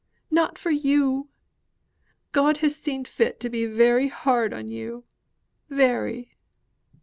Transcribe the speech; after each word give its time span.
Not 0.31 0.57
for 0.57 0.71
you! 0.71 1.29
God 2.31 2.57
has 2.65 2.75
seen 2.75 3.05
fit 3.05 3.39
to 3.41 3.49
be 3.51 3.67
very 3.67 4.07
hard 4.07 4.51
on 4.51 4.67
you, 4.67 5.03
very." 5.69 6.35